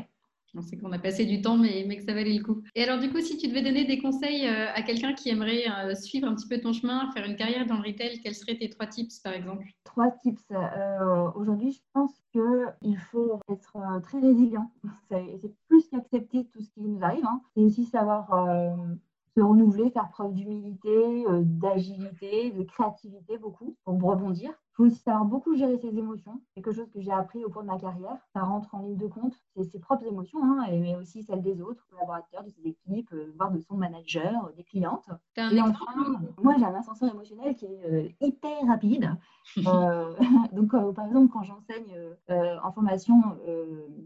On 0.57 0.61
sait 0.61 0.77
qu'on 0.77 0.93
a 0.93 0.99
passé 0.99 1.25
du 1.25 1.41
temps, 1.41 1.57
mais, 1.57 1.83
mais, 1.85 1.97
que 1.97 2.03
ça 2.03 2.13
valait 2.13 2.37
le 2.37 2.41
coup. 2.41 2.63
Et 2.75 2.83
alors, 2.83 2.97
du 2.97 3.11
coup, 3.11 3.19
si 3.19 3.37
tu 3.37 3.49
devais 3.49 3.61
donner 3.61 3.83
des 3.83 3.99
conseils 3.99 4.47
euh, 4.47 4.73
à 4.73 4.83
quelqu'un 4.83 5.13
qui 5.13 5.29
aimerait 5.29 5.65
euh, 5.69 5.95
suivre 5.95 6.29
un 6.29 6.33
petit 6.33 6.47
peu 6.47 6.59
ton 6.59 6.71
chemin, 6.71 7.11
faire 7.11 7.25
une 7.25 7.35
carrière 7.35 7.65
dans 7.65 7.75
le 7.75 7.81
retail, 7.81 8.21
quels 8.21 8.35
seraient 8.35 8.57
tes 8.57 8.69
trois 8.69 8.87
tips, 8.87 9.19
par 9.19 9.33
exemple? 9.33 9.65
Trois 9.83 10.11
tips. 10.23 10.41
Euh, 10.51 11.29
aujourd'hui, 11.35 11.73
je 11.73 11.81
pense 11.91 12.13
qu'il 12.31 12.97
faut 13.11 13.41
être 13.51 14.01
très 14.03 14.19
résilient. 14.21 14.71
C'est 15.11 15.53
plus 15.67 15.89
qu'accepter 15.89 16.45
tout 16.45 16.61
ce 16.61 16.69
qui 16.69 16.81
nous 16.81 17.03
arrive. 17.03 17.25
Hein. 17.25 17.41
C'est 17.53 17.61
aussi 17.61 17.83
savoir 17.83 18.29
se 19.35 19.41
renouveler, 19.41 19.91
faire 19.91 20.09
preuve 20.09 20.33
d'humilité, 20.33 21.25
d'agilité, 21.41 22.51
de 22.51 22.63
créativité 22.63 23.37
beaucoup 23.37 23.75
pour 23.83 24.01
rebondir. 24.01 24.51
Il 24.75 24.83
faut 24.83 24.85
aussi 24.87 25.01
savoir 25.03 25.23
beaucoup 25.23 25.55
gérer 25.55 25.77
ses 25.77 25.97
émotions, 25.97 26.41
quelque 26.53 26.73
chose 26.73 26.91
que 26.91 26.99
j'ai 26.99 27.11
appris 27.13 27.45
au 27.45 27.49
cours 27.49 27.61
de 27.61 27.67
ma 27.67 27.79
carrière. 27.79 28.17
Ça 28.33 28.41
rentre 28.41 28.75
en 28.75 28.81
ligne 28.81 28.97
de 28.97 29.07
compte, 29.07 29.33
c'est 29.55 29.63
ses 29.63 29.79
propres 29.79 30.05
émotions, 30.05 30.43
hein, 30.43 30.65
mais 30.69 30.97
aussi 30.97 31.23
celles 31.23 31.41
des 31.41 31.61
autres 31.61 31.87
collaborateurs, 31.89 32.43
de 32.43 32.49
ses 32.49 32.67
équipes, 32.67 33.13
euh, 33.13 33.33
voire 33.37 33.51
de 33.51 33.61
son 33.61 33.77
manager, 33.77 34.51
des 34.57 34.65
clientes. 34.65 35.07
Et 35.37 35.61
enfin, 35.61 35.85
moi 36.43 36.55
j'ai 36.57 36.65
un 36.65 36.75
ascenseur 36.75 37.09
émotionnel 37.09 37.55
qui 37.55 37.67
est 37.67 37.85
euh, 37.85 38.09
hyper 38.19 38.67
rapide. 38.67 39.11
Euh, 39.67 40.15
donc 40.53 40.71
par 40.95 41.05
exemple, 41.05 41.31
quand 41.31 41.43
j'enseigne 41.43 41.95
en 42.27 42.71
formation 42.71 43.21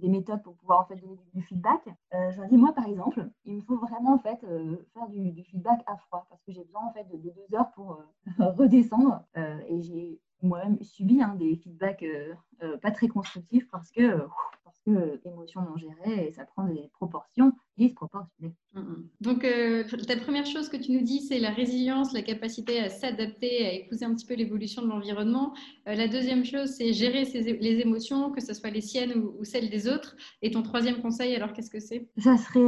des 0.01 0.09
méthodes 0.09 0.43
pour 0.43 0.53
pouvoir 0.55 0.81
en 0.81 0.85
fait 0.85 0.97
donner 0.97 1.17
du, 1.33 1.41
feedback, 1.41 1.81
je 2.11 2.37
leur 2.37 2.49
dis 2.49 2.57
moi 2.57 2.73
par 2.73 2.85
exemple, 2.85 3.25
il 3.45 3.55
me 3.55 3.61
faut 3.61 3.77
vraiment 3.77 4.15
en 4.15 4.19
fait 4.19 4.45
faire 4.93 5.07
du, 5.07 5.43
feedback 5.45 5.81
à 5.87 5.95
froid 5.95 6.27
parce 6.29 6.43
que 6.43 6.51
j'ai 6.51 6.63
besoin 6.65 6.81
en 6.85 6.91
fait 6.91 7.05
de, 7.05 7.17
de 7.17 7.29
deux 7.29 7.55
heures 7.55 7.71
pour 7.71 7.99
redescendre 8.37 9.23
et 9.35 9.81
j'ai 9.81 10.19
moi-même 10.41 10.77
subi 10.81 11.21
hein, 11.21 11.35
des 11.37 11.55
feedbacks 11.55 12.03
euh, 12.03 12.33
euh, 12.63 12.77
pas 12.77 12.91
très 12.91 13.07
constructifs 13.07 13.67
parce 13.71 13.91
que, 13.91 14.01
euh, 14.01 14.27
parce 14.63 14.79
que 14.85 15.19
émotion 15.25 15.61
non 15.61 15.77
gérée 15.77 16.27
et 16.27 16.31
ça 16.31 16.45
prend 16.45 16.65
des 16.65 16.89
proportions 16.93 17.53
disproportionnées. 17.77 18.53
Mm, 18.73 18.79
mm. 18.79 19.09
Donc, 19.21 19.43
la 19.43 20.17
première 20.17 20.45
chose 20.45 20.69
que 20.69 20.77
tu 20.77 20.91
nous 20.91 21.01
dis, 21.01 21.21
c'est 21.21 21.39
la 21.39 21.51
résilience, 21.51 22.13
la 22.13 22.21
capacité 22.21 22.79
à 22.79 22.89
s'adapter, 22.89 23.65
à 23.65 23.73
épouser 23.73 24.05
un 24.05 24.13
petit 24.13 24.25
peu 24.25 24.35
l'évolution 24.35 24.81
de 24.81 24.87
l'environnement. 24.87 25.53
la 25.85 26.07
deuxième 26.07 26.45
chose, 26.45 26.69
c'est 26.69 26.93
gérer 26.93 27.23
les 27.23 27.79
émotions, 27.79 28.31
que 28.31 28.41
ce 28.41 28.53
soit 28.53 28.69
les 28.69 28.81
siennes 28.81 29.13
ou, 29.13 29.43
celles 29.43 29.69
des 29.69 29.87
autres. 29.87 30.15
Et 30.41 30.51
ton 30.51 30.61
troisième 30.61 31.01
conseil, 31.01 31.35
alors 31.35 31.53
qu'est-ce 31.53 31.71
que 31.71 31.79
c'est? 31.79 32.09
Ça 32.17 32.37
serait 32.37 32.59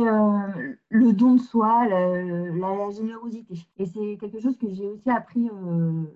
le 0.90 1.14
don 1.14 1.36
de 1.36 1.42
soi, 1.42 1.88
la, 1.88 2.92
générosité. 2.92 3.56
Et 3.78 3.86
c'est 3.86 4.18
quelque 4.20 4.40
chose 4.40 4.58
que 4.58 4.74
j'ai 4.74 4.88
aussi 4.88 5.10
appris 5.10 5.50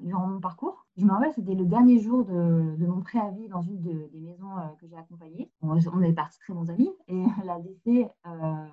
durant 0.02 0.28
mon 0.28 0.40
parcours. 0.40 0.85
Je 0.98 1.04
me 1.04 1.12
rappelle, 1.12 1.34
c'était 1.34 1.56
le 1.56 1.66
dernier 1.66 2.00
jour 2.00 2.24
de, 2.24 2.86
mon 2.86 3.02
préavis 3.02 3.50
dans 3.50 3.62
une 3.62 3.82
des 3.82 4.22
maisons 4.22 4.58
euh, 4.58 4.68
que 4.80 4.88
j'ai 4.88 4.96
accompagnées. 4.96 5.52
On, 5.62 5.76
est 5.76 6.14
partis 6.14 6.40
très 6.40 6.54
bons 6.54 6.70
amis 6.70 6.90
et 7.10 7.24
la 7.44 7.60
DC 7.60 8.10
euh, 8.28 8.66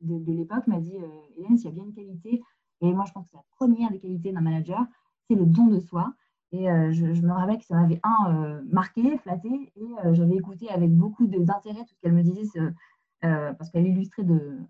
de, 0.00 0.32
l'époque 0.32 0.68
m'a 0.68 0.78
dit 0.78 0.96
euh, 0.96 1.08
Hélène, 1.36 1.56
s'il 1.56 1.66
y 1.66 1.68
a 1.68 1.72
bien 1.72 1.84
une 1.84 1.92
qualité, 1.92 2.42
et 2.80 2.94
moi 2.94 3.04
je 3.08 3.12
pense 3.12 3.24
que 3.24 3.30
c'est 3.32 3.38
la 3.38 3.44
première 3.56 3.90
des 3.90 3.98
qualités 3.98 4.30
d'un 4.30 4.40
manager, 4.40 4.86
c'est 5.28 5.34
le 5.34 5.46
don 5.46 5.66
de 5.66 5.80
soi. 5.80 6.12
Et 6.52 6.66
je, 6.92 7.20
me 7.20 7.32
rappelle 7.32 7.58
que 7.58 7.64
ça 7.64 7.74
m'avait 7.74 7.98
un 8.04 8.62
marqué, 8.70 9.18
flatté, 9.18 9.72
et 9.74 9.86
j'avais 10.12 10.36
écouté 10.36 10.68
avec 10.70 10.94
beaucoup 10.94 11.26
d'intérêt 11.26 11.80
tout 11.80 11.94
ce 11.96 12.00
qu'elle 12.00 12.12
me 12.12 12.22
disait, 12.22 12.44
parce 13.22 13.70
qu'elle 13.70 13.88
illustrait 13.88 14.22
de 14.22 14.60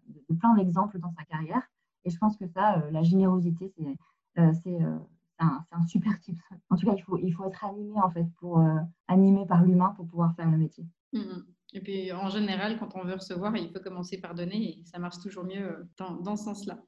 plein 0.40 0.54
d'exemples 0.54 0.98
dans 0.98 1.10
sa 1.10 1.24
carrière. 1.24 1.60
Et 2.06 2.10
je 2.10 2.16
pense 2.16 2.38
que 2.38 2.46
ça, 2.46 2.82
la 2.90 3.02
générosité, 3.02 3.70
c'est 4.36 4.78
c'est 5.38 5.44
un, 5.76 5.86
super 5.86 6.18
type. 6.20 6.38
En 6.70 6.76
tout 6.76 6.86
cas, 6.86 6.94
il 6.96 7.02
faut, 7.02 7.18
il 7.18 7.30
faut 7.32 7.44
être 7.44 7.64
animé 7.64 8.00
en 8.00 8.10
fait 8.10 8.26
pour 8.38 8.58
euh, 8.58 8.78
animé 9.08 9.46
par 9.46 9.62
l'humain 9.62 9.92
pour 9.96 10.06
pouvoir 10.06 10.34
faire 10.36 10.50
le 10.50 10.58
métier. 10.58 10.86
Mmh, 11.12 11.18
mmh. 11.18 11.44
Et 11.74 11.80
puis 11.80 12.12
en 12.12 12.28
général, 12.28 12.78
quand 12.78 12.90
on 12.94 13.04
veut 13.04 13.14
recevoir, 13.14 13.56
il 13.56 13.70
faut 13.70 13.80
commencer 13.80 14.18
par 14.20 14.34
donner 14.34 14.78
et 14.78 14.82
ça 14.84 14.98
marche 14.98 15.18
toujours 15.20 15.44
mieux 15.44 15.62
euh, 15.62 15.84
dans, 15.98 16.12
dans 16.12 16.36
ce 16.36 16.44
sens-là. 16.44 16.78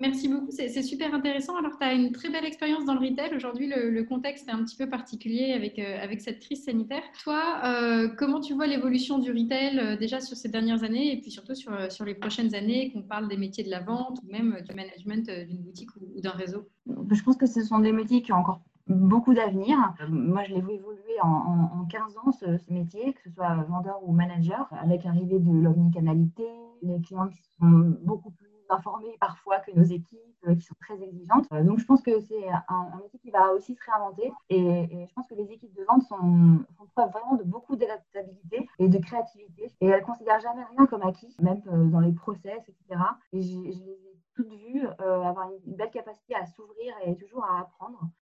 Merci 0.00 0.28
beaucoup, 0.28 0.50
c'est 0.50 0.82
super 0.82 1.14
intéressant. 1.14 1.56
Alors, 1.56 1.78
tu 1.78 1.84
as 1.84 1.94
une 1.94 2.12
très 2.12 2.30
belle 2.30 2.44
expérience 2.44 2.84
dans 2.84 2.94
le 2.94 3.00
retail. 3.00 3.34
Aujourd'hui, 3.34 3.66
le, 3.68 4.02
contexte 4.04 4.48
est 4.48 4.52
un 4.52 4.64
petit 4.64 4.76
peu 4.76 4.88
particulier 4.88 5.52
avec, 5.52 5.78
euh, 5.78 6.02
avec 6.02 6.20
cette 6.20 6.40
crise 6.40 6.64
sanitaire. 6.64 7.02
Toi, 7.22 7.60
euh, 7.64 8.08
comment 8.08 8.40
tu 8.40 8.54
vois 8.54 8.66
l'évolution 8.66 9.18
du 9.18 9.30
retail 9.30 9.78
euh, 9.78 9.96
déjà 9.96 10.20
sur 10.20 10.36
ces 10.36 10.48
dernières 10.48 10.82
années 10.82 11.12
et 11.12 11.20
puis 11.20 11.30
surtout 11.30 11.54
sur, 11.54 11.72
sur 11.92 12.04
les 12.04 12.14
prochaines 12.14 12.54
années, 12.54 12.90
qu'on 12.92 13.02
parle 13.02 13.28
des 13.28 13.36
métiers 13.36 13.64
de 13.64 13.70
la 13.70 13.80
vente 13.80 14.18
ou 14.24 14.32
même 14.32 14.60
du 14.66 14.74
management 14.74 15.30
d'une 15.46 15.58
boutique 15.58 15.90
ou, 15.96 16.20
d'un 16.20 16.30
réseau? 16.30 16.68
Je 16.86 17.22
pense 17.22 17.36
que 17.36 17.46
ce 17.46 17.62
sont 17.62 17.78
des 17.78 17.92
métiers 17.92 18.22
qui 18.22 18.32
ont 18.32 18.36
encore 18.36 18.60
beaucoup 18.90 19.34
d'avenir. 19.34 19.76
Moi, 20.08 20.42
je 20.44 20.54
l'ai 20.54 20.60
vu 20.60 20.72
évoluer 20.72 21.20
en, 21.22 21.86
15 21.88 22.18
ans, 22.18 22.32
ce, 22.32 22.72
métier, 22.72 23.14
que 23.14 23.22
ce 23.24 23.30
soit 23.30 23.54
vendeur 23.68 23.98
ou 24.02 24.12
manager, 24.12 24.68
avec 24.72 25.04
l'arrivée 25.04 25.38
de 25.38 25.50
l'omnicanalité, 25.50 26.46
les 26.82 27.00
clients 27.00 27.28
qui 27.28 27.42
sont 27.58 27.96
beaucoup 28.02 28.30
plus 28.30 28.50
informés 28.70 29.16
parfois 29.20 29.58
que 29.58 29.72
nos 29.72 29.82
équipes 29.82 30.18
euh, 30.46 30.54
qui 30.54 30.62
sont 30.62 30.74
très 30.80 31.00
exigeantes. 31.02 31.46
Euh, 31.52 31.62
donc 31.62 31.78
je 31.78 31.84
pense 31.84 32.02
que 32.02 32.18
c'est 32.20 32.48
un, 32.68 32.96
métier 33.02 33.18
qui 33.18 33.30
va 33.30 33.52
aussi 33.52 33.74
se 33.74 33.80
réinventer 33.84 34.32
et, 34.48 35.06
je 35.06 35.14
pense 35.14 35.26
que 35.26 35.34
les 35.34 35.50
équipes 35.52 35.74
de 35.74 35.84
vente 35.84 36.02
sont, 36.04 36.60
font 36.78 36.86
preuve 36.94 37.10
vraiment 37.10 37.34
de 37.34 37.44
beaucoup 37.44 37.76
d'adaptabilité 37.76 38.68
et 38.78 38.88
de 38.88 38.98
créativité 38.98 39.72
et 39.80 39.86
elles 39.86 40.00
ne 40.00 40.04
considèrent 40.04 40.40
jamais 40.40 40.64
rien 40.64 40.86
comme 40.86 41.02
acquis, 41.02 41.34
même 41.40 41.60
euh, 41.66 41.84
dans 41.86 42.00
les 42.00 42.12
process, 42.12 42.62
etc. 42.68 43.00
Et 43.32 43.42
je, 43.42 43.58
les 43.58 43.76
ai 43.76 43.96
toutes 44.36 44.52
vues 44.54 44.86
avoir 45.00 45.50
une 45.66 45.74
belle 45.74 45.90
capacité 45.90 46.34
à 46.34 46.46
s'ouvrir 46.46 46.94
et 47.04 47.14
toujours 47.16 47.44
à 47.44 47.60
apprendre 47.60 47.79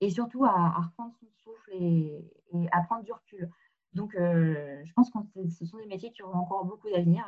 et 0.04 0.10
surtout 0.10 0.46
à, 0.46 0.70
reprendre 0.70 1.14
son 1.20 1.28
souffle 1.44 1.72
et, 1.74 2.24
à 2.72 2.82
prendre 2.82 3.04
du 3.04 3.12
recul. 3.12 3.50
Donc, 3.94 4.14
je 4.16 4.94
pense 4.94 5.10
que 5.10 5.18
ce 5.50 5.66
sont 5.66 5.78
des 5.78 5.86
métiers 5.86 6.12
qui 6.12 6.24
auront 6.24 6.38
encore 6.38 6.66
beaucoup 6.66 6.90
d'avenir, 6.90 7.26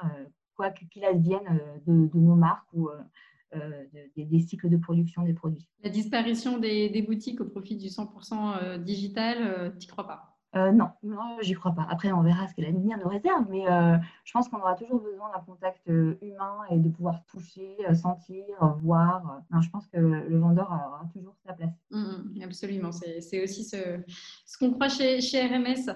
quoi 0.55 0.71
qu'il 0.71 1.03
advienne 1.05 1.59
de, 1.85 2.07
de, 2.07 2.19
nos 2.19 2.35
marques 2.35 2.67
ou 2.73 2.89
des, 4.15 4.39
cycles 4.39 4.69
de 4.69 4.77
production 4.77 5.23
des 5.23 5.33
produits. 5.33 5.67
La 5.83 5.89
disparition 5.89 6.57
des, 6.57 6.89
des 6.89 7.01
boutiques 7.01 7.41
au 7.41 7.45
profit 7.45 7.75
du 7.75 7.87
100% 7.87 8.79
digital, 8.83 9.71
tu 9.73 9.77
n'y 9.79 9.87
crois 9.87 10.07
pas 10.07 10.34
euh, 10.55 10.71
non, 10.71 10.89
non, 11.03 11.37
j'y 11.41 11.53
crois 11.53 11.73
pas. 11.73 11.85
Après, 11.89 12.11
on 12.13 12.21
verra 12.21 12.47
ce 12.47 12.53
que 12.53 12.61
l'avenir 12.61 12.97
nous 12.97 13.09
réserve, 13.09 13.45
mais 13.49 13.67
euh, 13.69 13.97
je 14.23 14.31
pense 14.31 14.47
qu'on 14.47 14.59
aura 14.59 14.75
toujours 14.75 15.01
besoin 15.01 15.29
d'un 15.33 15.41
contact 15.41 15.81
euh, 15.89 16.17
humain 16.21 16.59
et 16.71 16.77
de 16.77 16.87
pouvoir 16.87 17.25
toucher, 17.25 17.75
sentir, 17.93 18.45
voir. 18.81 19.41
je 19.61 19.69
pense 19.69 19.85
que 19.87 19.97
le 19.97 20.39
vendeur 20.39 20.67
aura 20.67 21.03
toujours 21.13 21.35
sa 21.45 21.53
place. 21.53 21.73
Mmh, 21.91 21.99
mmh, 21.99 22.41
absolument, 22.43 22.91
c'est 22.91 23.43
aussi 23.43 23.65
ce, 23.65 23.99
qu'on 24.57 24.71
croit 24.71 24.87
chez, 24.87 25.19
RMS. 25.19 25.93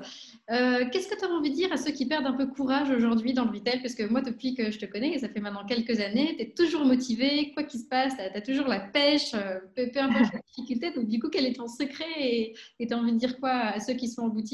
Qu'est-ce 0.92 1.08
que 1.08 1.18
tu 1.18 1.26
as 1.26 1.30
envie 1.30 1.52
de 1.52 1.56
dire 1.56 1.72
à 1.72 1.78
ceux 1.78 1.92
qui 1.92 2.06
perdent 2.06 2.28
un 2.28 2.34
peu 2.34 2.48
courage 2.48 2.90
aujourd'hui 2.90 3.34
dans 3.34 3.46
le 3.46 3.52
retail? 3.52 3.82
Parce 3.82 3.96
que 3.96 4.04
moi, 4.10 4.22
depuis 4.22 4.56
que 4.56 4.72
je 4.72 4.80
te 4.80 4.86
connais, 4.86 5.14
et 5.14 5.20
ça 5.20 5.30
fait 5.30 5.40
maintenant 5.40 5.66
quelques 5.66 6.02
années, 6.02 6.36
tu 6.36 6.44
es 6.44 6.54
toujours 6.54 6.84
motivé, 6.84 7.54
quoi 7.54 7.64
qu'il 7.64 7.80
se 7.80 7.88
passe, 7.88 8.14
tu 8.18 8.22
as, 8.22 8.42
toujours 8.42 8.68
la 8.68 8.82
pêche, 8.82 9.32
peu, 9.76 9.90
importe 9.96 10.34
les 10.34 10.42
difficultés. 10.48 10.92
Donc, 10.92 11.08
du 11.08 11.20
coup, 11.20 11.30
quel 11.30 11.46
est 11.46 11.54
ton 11.54 11.68
secret 11.68 12.06
Et 12.20 12.56
tu 12.80 12.94
as 12.94 12.98
envie 12.98 13.14
de 13.14 13.18
dire 13.18 13.40
quoi 13.40 13.52
à 13.52 13.80
ceux 13.80 13.94
qui 13.94 14.10
sont 14.10 14.24
en 14.24 14.30
boutique? 14.30 14.49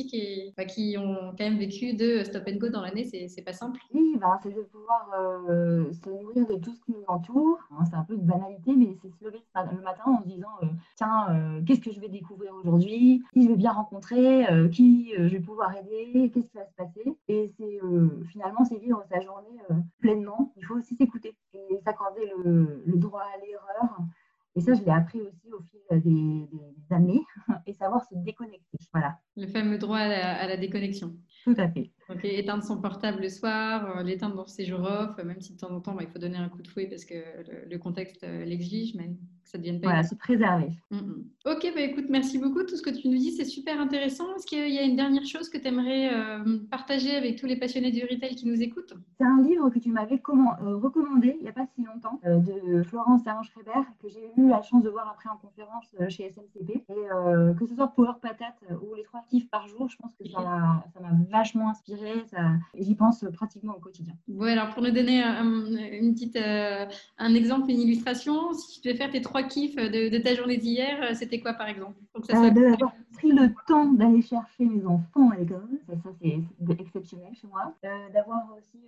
Bah, 0.58 0.66
qui 0.66 0.98
ont 0.98 1.32
quand 1.38 1.44
même 1.44 1.58
vécu 1.58 1.94
de 1.94 2.24
stop 2.24 2.44
and 2.48 2.58
go 2.58 2.70
dans 2.70 2.82
l'année, 2.82 3.06
c'est 3.06 3.42
pas 3.42 3.54
simple. 3.54 3.80
Oui, 3.94 4.18
bah, 4.20 4.40
c'est 4.44 4.54
de 4.54 4.62
pouvoir 4.62 5.12
euh, 5.18 5.92
se 5.92 6.10
nourrir 6.10 6.48
de 6.48 6.56
tout 6.56 6.74
ce 6.74 6.82
qui 6.82 6.92
nous 6.92 7.04
entoure. 7.08 7.60
Hein, 7.72 7.86
c'est 7.90 7.96
un 7.96 8.04
peu 8.04 8.18
de 8.18 8.24
banalité, 8.24 8.75
mais 8.75 8.96
c'est 9.02 9.10
se 9.10 9.24
lever 9.24 9.40
le 9.72 9.82
matin 9.82 10.04
en 10.06 10.22
se 10.22 10.28
disant 10.28 10.50
euh, 10.64 10.68
tiens, 10.96 11.28
euh, 11.30 11.62
qu'est-ce 11.66 11.82
que 11.82 11.92
je 11.92 12.00
vais 12.00 12.10
découvrir 12.10 12.54
aujourd'hui? 12.56 13.24
Qui 13.34 13.44
je 13.44 13.50
vais 13.50 13.56
bien 13.56 13.72
rencontrer? 13.72 14.46
Qui 14.72 15.14
je 15.18 15.28
vais 15.28 15.40
pouvoir 15.40 15.75
aider? 15.75 16.32
Qu'est-ce 16.34 16.48
qui 16.48 16.58
va 16.58 16.66
se 16.66 16.74
passer? 16.75 17.18
Et 17.28 17.52
c'est 17.58 17.80
finalement, 18.30 18.66
c'est 18.66 18.78
vivre 18.78 19.04
sa 19.10 19.20
journée 19.22 19.60
pleinement. 20.00 20.54
Il 20.58 20.66
faut 20.66 20.75
aussi 20.75 20.96
s'écouter 20.96 21.36
et 21.54 21.80
s'accorder 21.84 22.22
le, 22.44 22.84
le 22.86 22.98
droit 22.98 23.22
à 23.22 23.38
l'erreur. 23.46 23.98
Et 24.56 24.62
ça, 24.62 24.74
je 24.74 24.82
l'ai 24.84 24.92
appris 24.92 25.22
aussi 25.22 25.52
au 25.52 25.60
fil 25.62 25.82
des, 25.92 26.48
des, 26.48 26.96
années 26.96 27.22
et 27.66 27.74
savoir 27.74 28.04
se 28.06 28.16
déconnecter. 28.16 28.78
Voilà. 28.94 29.20
Le 29.38 29.48
fameux 29.48 29.77
droit 29.77 29.98
à 29.98 30.48
la, 30.48 30.58
déconnexion. 30.58 31.15
Tout 31.44 31.56
à 31.58 31.70
fait. 31.70 31.92
Donc, 32.10 32.24
éteindre 32.24 32.63
son 32.63 32.80
portable 32.82 33.22
le 33.22 33.30
soir, 33.30 33.98
euh, 33.98 34.04
l'éteindre 34.04 34.36
dans 34.36 34.48
ses 34.48 34.65
jours 34.65 34.82
off, 34.82 35.18
même 35.24 35.42
si 35.42 35.54
de 35.54 35.60
temps 35.60 35.72
en 35.72 35.82
temps, 35.82 35.94
bah, 35.94 36.04
il 36.04 36.10
faut 36.10 36.20
donner 36.20 36.38
un 36.38 36.50
coup 36.50 36.62
de 36.62 36.68
fouet 36.68 36.88
parce 36.88 37.06
que 37.06 37.15
le, 37.70 37.77
contexte 37.77 38.24
euh, 38.24 38.46
l'exige, 38.46 38.96
mais 38.96 39.12
que 39.46 39.52
ça 39.52 39.58
devienne 39.58 39.80
pas. 39.80 39.88
Voilà, 39.88 40.04
se 40.04 40.16
préserver. 40.16 40.70
Mm, 40.92 40.98
mm. 40.98 41.24
Ok, 41.46 41.72
bah, 41.74 41.82
écoute, 41.82 42.06
merci 42.10 42.38
beaucoup. 42.38 42.64
Tout 42.64 42.75
ce 42.75 42.82
que 42.82 42.90
tu 42.90 43.08
nous 43.08 43.18
dis, 43.18 43.32
c'est 43.32 43.46
super 43.46 43.80
intéressant. 43.80 44.25
Est-ce 44.36 44.46
qu'il 44.46 44.70
y 44.70 44.78
a 44.78 44.84
une 44.84 44.96
dernière 44.96 45.25
chose 45.25 45.50
que 45.50 45.58
tu 45.58 45.68
aimerais 45.68 46.14
euh, 46.14 46.60
partager 46.70 47.16
avec 47.16 47.40
tous 47.40 47.46
les 47.46 47.56
passionnés 47.56 47.92
du 47.92 48.02
retail 48.02 48.36
qui 48.36 48.48
nous 48.48 48.62
écoutent? 48.62 48.94
C'est 49.18 49.25
un 49.25 49.42
livre 49.42 49.70
que 49.70 49.80
tu 49.80 49.90
m'avais 49.90 50.22
recommandé 50.25 51.38
il 51.40 51.44
n'y 51.44 51.50
a 51.50 51.54
pas 51.54 51.66
si 51.75 51.84
longtemps, 51.84 52.20
de 52.24 52.84
Florence 52.84 53.24
Serran-Schreiber, 53.24 53.88
que 54.02 54.10
j'ai 54.10 54.32
eu 54.38 54.50
la 54.50 54.62
chance 54.62 54.84
de 54.84 54.90
voir 54.90 55.10
après 55.10 55.30
en 55.30 55.38
conférence 55.38 55.86
chez 56.10 56.30
SMCP. 56.30 56.84
Et 56.90 57.56
que 57.58 57.66
ce 57.66 57.75
soit 57.75 57.88
Power 57.88 58.14
Patate 58.22 58.62
ou 58.82 58.96
les 58.96 59.04
trois 59.04 59.24
kiffs 59.30 59.50
par 59.50 59.68
jour, 59.68 59.90
je 59.90 59.98
pense 59.98 60.14
que 60.16 60.28
ça 60.28 60.40
m'a 60.40 61.12
vachement 61.30 61.70
inspiré 61.70 62.25
j'y 62.78 62.96
pense 62.96 63.25
pratiquement 63.34 63.75
au 63.75 63.80
quotidien. 63.80 64.14
Oui, 64.28 64.52
alors 64.52 64.74
pour 64.74 64.84
nous 64.84 64.92
donner 64.92 65.22
un, 65.22 65.66
une 65.66 66.14
petite, 66.14 66.36
euh, 66.36 66.86
un 67.18 67.34
exemple, 67.34 67.70
une 67.70 67.82
illustration, 67.82 68.54
si 68.54 68.82
tu 68.82 68.88
devais 68.88 68.98
faire 68.98 69.12
tes 69.12 69.22
trois 69.22 69.35
kiffs 69.44 69.75
de, 69.75 70.18
ta 70.18 70.34
journée 70.36 70.58
d'hier, 70.58 71.01
euh, 71.01 71.13
c'était 71.13 71.39
quoi 71.39 71.54
par 71.54 71.68
exemple? 71.68 71.98
Euh, 72.15 72.50
D'avoir 72.50 72.94
pris 73.13 73.32
le 73.32 73.54
temps 73.68 73.92
d'aller 73.92 74.22
chercher 74.22 74.65
mes 74.65 74.86
enfants 74.86 75.30
à 75.32 75.38
l'école, 75.38 75.68
ça, 75.88 76.10
c'est 76.22 76.39
exceptionnel 76.80 77.34
chez 77.34 77.48
moi. 77.48 77.74
d'avoir 78.13 78.44
aussi 78.58 78.80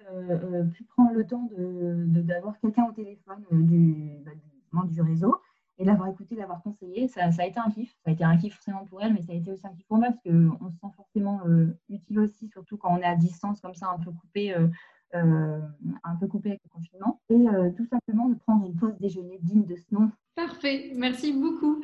pu 0.74 0.84
prendre 0.84 1.14
le 1.14 1.26
temps 1.26 1.50
d'avoir 1.58 2.54
de, 2.54 2.60
quelqu'un 2.62 2.86
au 2.86 2.92
téléphone 2.92 3.44
du, 3.52 3.96
bah, 4.26 4.84
du, 4.86 5.02
réseau 5.02 5.40
et 5.80 5.86
l'avoir 5.86 6.10
écouté, 6.10 6.36
l'avoir 6.36 6.62
conseillé, 6.64 7.08
ça, 7.08 7.32
ça, 7.32 7.44
a 7.44 7.46
été 7.46 7.60
un 7.60 7.70
kiff. 7.70 7.92
Ça 8.04 8.10
a 8.10 8.12
été 8.12 8.24
un 8.24 8.36
kiff 8.38 8.56
forcément 8.56 8.86
pour 8.86 9.02
elle, 9.02 9.14
mais 9.14 9.22
ça 9.22 9.34
a 9.34 9.36
été 9.36 9.52
aussi 9.52 9.66
un 9.66 9.74
kiff 9.74 9.86
pour 9.88 9.98
moi 9.98 10.08
parce 10.08 10.22
qu'on 10.24 10.70
se 10.72 10.78
sent 10.80 10.94
forcément 10.96 11.42
euh, 11.46 11.78
utile 11.90 12.20
aussi, 12.20 12.48
surtout 12.48 12.78
quand 12.78 12.94
on 12.94 12.98
est 12.98 13.06
à 13.06 13.16
distance 13.16 13.62
comme 13.62 13.76
ça, 13.76 13.90
un 13.90 14.00
peu 14.00 14.12
coupé, 14.12 14.56
euh, 14.56 14.68
euh, 15.14 15.62
un 16.04 16.16
peu 16.16 16.28
coupé 16.28 16.50
avec 16.50 16.62
le 16.64 16.70
confinement. 16.70 17.22
Et 17.30 17.46
tout 17.76 17.86
simplement 17.86 18.30
de 18.30 18.36
prendre 18.36 18.66
une 18.66 18.76
pause 18.76 18.98
déjeuner 19.00 19.38
digne 19.42 19.66
de 19.66 19.76
ce 19.76 19.94
nom. 19.94 20.12
Parfait, 20.38 20.92
merci 20.94 21.34
beaucoup. 21.34 21.82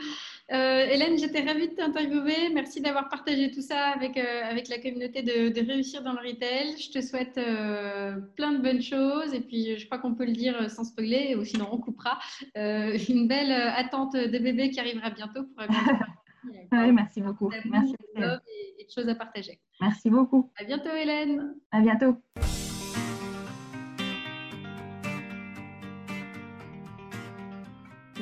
Euh, 0.52 0.86
Hélène, 0.86 1.18
j'étais 1.18 1.42
ravie 1.42 1.70
de 1.70 1.74
t'interviewer. 1.74 2.54
Merci 2.54 2.82
d'avoir 2.82 3.10
partagé 3.10 3.50
tout 3.50 3.64
ça 3.64 3.88
avec, 3.88 4.16
euh, 4.16 4.44
avec 4.44 4.70
la 4.70 4.78
communauté 4.78 5.24
de, 5.24 5.66
Réussir 5.66 6.04
dans 6.04 6.14
le 6.14 6.20
Retail. 6.20 6.78
Je 6.78 6.92
te 6.92 7.02
souhaite 7.02 7.40
euh, 7.40 8.16
plein 8.36 8.52
de 8.52 8.60
bonnes 8.62 8.84
choses 8.84 9.34
et 9.34 9.42
puis 9.42 9.80
je 9.80 9.86
crois 9.88 9.98
qu'on 9.98 10.14
peut 10.14 10.26
le 10.26 10.34
dire 10.34 10.70
sans 10.70 10.84
spoiler 10.84 11.36
ou 11.36 11.44
sinon 11.44 11.68
on 11.72 11.80
coupera. 11.80 12.20
une 12.56 13.28
belle 13.28 13.52
attente 13.52 14.14
de 14.14 14.38
bébé 14.38 14.70
qui 14.70 14.80
arrivera 14.80 15.10
bientôt. 15.10 15.46
Pour 15.46 15.66
oui, 16.74 16.92
merci 16.92 17.22
beaucoup. 17.22 17.50
Merci. 17.66 17.96
Et, 18.18 18.22
et 18.22 18.86
de 18.86 18.92
choses 18.92 19.10
à 19.10 19.16
partager. 19.16 19.60
Merci 19.82 20.12
beaucoup. 20.12 20.52
À 20.58 20.64
bientôt 20.64 20.92
Hélène. 20.92 21.56
À 21.72 21.82
bientôt. 21.82 22.18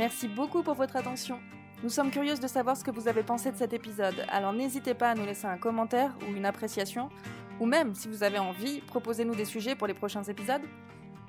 Merci 0.01 0.27
beaucoup 0.27 0.63
pour 0.63 0.73
votre 0.73 0.95
attention. 0.95 1.39
Nous 1.83 1.89
sommes 1.89 2.09
curieuses 2.09 2.39
de 2.39 2.47
savoir 2.47 2.75
ce 2.75 2.83
que 2.83 2.89
vous 2.89 3.07
avez 3.07 3.21
pensé 3.21 3.51
de 3.51 3.55
cet 3.55 3.71
épisode, 3.71 4.25
alors 4.29 4.51
n'hésitez 4.51 4.95
pas 4.95 5.11
à 5.11 5.13
nous 5.13 5.27
laisser 5.27 5.45
un 5.45 5.59
commentaire 5.59 6.17
ou 6.23 6.35
une 6.35 6.45
appréciation, 6.45 7.09
ou 7.59 7.67
même, 7.67 7.93
si 7.93 8.07
vous 8.07 8.23
avez 8.23 8.39
envie, 8.39 8.81
proposez-nous 8.81 9.35
des 9.35 9.45
sujets 9.45 9.75
pour 9.75 9.85
les 9.85 9.93
prochains 9.93 10.23
épisodes. 10.23 10.63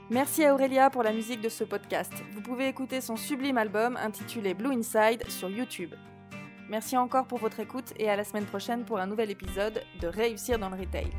Merci 0.08 0.46
à 0.46 0.54
Aurélia 0.54 0.88
pour 0.88 1.02
la 1.02 1.12
musique 1.12 1.42
de 1.42 1.50
ce 1.50 1.64
podcast. 1.64 2.14
Vous 2.32 2.40
pouvez 2.40 2.66
écouter 2.66 3.02
son 3.02 3.16
sublime 3.16 3.58
album 3.58 3.98
intitulé 3.98 4.54
Blue 4.54 4.72
Inside 4.72 5.28
sur 5.28 5.50
YouTube. 5.50 5.92
Merci 6.70 6.96
encore 6.96 7.26
pour 7.26 7.40
votre 7.40 7.60
écoute 7.60 7.92
et 7.98 8.08
à 8.08 8.16
la 8.16 8.24
semaine 8.24 8.46
prochaine 8.46 8.86
pour 8.86 8.98
un 8.98 9.06
nouvel 9.06 9.30
épisode 9.30 9.82
de 10.00 10.06
Réussir 10.06 10.58
dans 10.58 10.70
le 10.70 10.76
Retail. 10.76 11.10